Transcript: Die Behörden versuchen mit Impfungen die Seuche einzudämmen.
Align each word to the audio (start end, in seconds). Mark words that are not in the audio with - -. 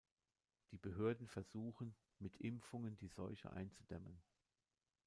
Die 0.71 0.79
Behörden 0.79 1.27
versuchen 1.27 1.93
mit 2.17 2.35
Impfungen 2.37 2.97
die 2.97 3.07
Seuche 3.07 3.51
einzudämmen. 3.53 4.19